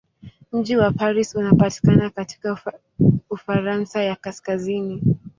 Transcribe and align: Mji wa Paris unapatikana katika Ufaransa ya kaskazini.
Mji 0.51 0.75
wa 0.75 0.91
Paris 0.91 1.35
unapatikana 1.35 2.09
katika 2.09 2.57
Ufaransa 3.29 4.03
ya 4.03 4.15
kaskazini. 4.15 5.01